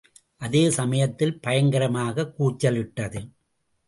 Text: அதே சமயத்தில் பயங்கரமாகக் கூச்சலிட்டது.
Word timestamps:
அதே 0.37 0.69
சமயத்தில் 0.69 1.39
பயங்கரமாகக் 1.47 2.33
கூச்சலிட்டது. 2.39 3.29